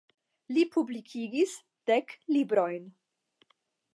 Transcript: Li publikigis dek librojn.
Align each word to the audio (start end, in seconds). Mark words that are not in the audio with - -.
Li 0.55 0.63
publikigis 0.75 1.53
dek 1.91 2.15
librojn. 2.37 2.91